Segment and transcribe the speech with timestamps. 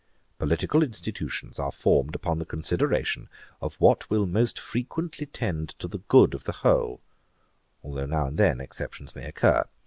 [0.39, 3.29] Political institutions are formed upon the consideration
[3.61, 7.01] of what will most frequently tend to the good of the whole,
[7.83, 9.63] although now and then exceptions may occur.